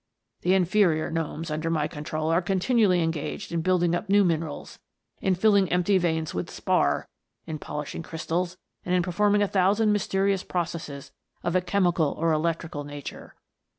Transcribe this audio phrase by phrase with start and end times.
[0.41, 4.79] The inferior gnomes under my control are conti nually engaged in building up new minerals,
[5.21, 7.07] in fill ing empty veins with spar,
[7.45, 11.11] in polishing crystals, and in performing a thousand mysterious processes
[11.43, 13.35] of a chemical or electrical nature.